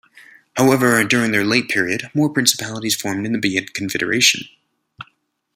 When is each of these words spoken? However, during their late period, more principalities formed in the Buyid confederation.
However, 0.57 1.03
during 1.03 1.29
their 1.29 1.43
late 1.45 1.69
period, 1.69 2.09
more 2.15 2.27
principalities 2.33 2.95
formed 2.99 3.23
in 3.23 3.33
the 3.33 3.37
Buyid 3.39 3.75
confederation. 3.75 4.45